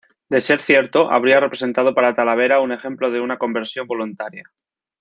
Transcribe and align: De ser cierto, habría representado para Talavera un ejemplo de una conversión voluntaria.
De 0.31 0.41
ser 0.41 0.61
cierto, 0.63 1.11
habría 1.11 1.39
representado 1.39 1.93
para 1.93 2.15
Talavera 2.15 2.59
un 2.59 2.71
ejemplo 2.71 3.11
de 3.11 3.19
una 3.21 3.37
conversión 3.37 3.85
voluntaria. 3.85 4.43